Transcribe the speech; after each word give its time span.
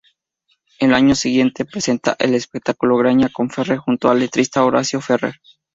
Al 0.79 0.95
año 0.95 1.13
siguiente 1.13 1.63
presenta 1.63 2.15
el 2.17 2.33
espectáculo 2.33 2.97
"Graña 2.97 3.29
con 3.29 3.51
Ferrer" 3.51 3.77
junto 3.77 4.09
al 4.09 4.17
letrista 4.17 4.65
Horacio 4.65 4.99
Ferrer. 4.99 5.35